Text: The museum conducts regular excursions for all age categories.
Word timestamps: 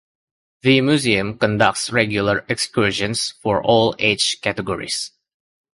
The 0.63 0.81
museum 0.81 1.37
conducts 1.37 1.91
regular 1.91 2.43
excursions 2.49 3.35
for 3.39 3.61
all 3.63 3.93
age 3.99 4.37
categories. 4.41 5.11